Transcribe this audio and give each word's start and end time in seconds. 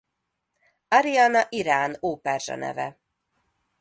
Ariana 0.87 1.45
Irán 1.51 1.97
óperzsa 2.01 2.55
neve. 2.55 2.97